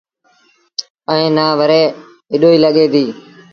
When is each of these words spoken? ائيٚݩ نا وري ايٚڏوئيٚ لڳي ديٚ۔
ائيٚݩ 1.09 1.33
نا 1.35 1.45
وري 1.59 1.83
ايٚڏوئيٚ 2.31 2.61
لڳي 2.63 2.85
ديٚ۔ 2.93 3.11